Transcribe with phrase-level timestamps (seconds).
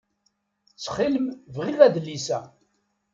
[0.73, 2.39] Ttxil-m bɣiɣ adlis-a.